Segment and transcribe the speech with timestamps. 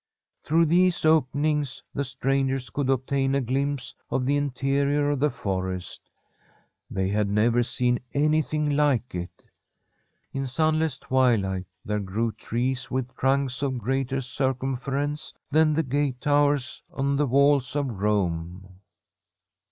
[0.41, 5.71] Through these openings the strangers could obtain a glimpse of the interior of the for
[5.71, 6.01] est.
[6.89, 9.29] They had never seen anything like it.
[10.33, 14.21] In (149] fr^m M SfTEDlSH HOMESTEAD sunless twilight there grew trees with trunks of greater
[14.21, 18.79] circumference than the gate towers on the walls of Rome.